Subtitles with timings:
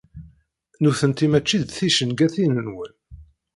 [0.81, 2.93] Nutenti mačči d ticengatin-nwen.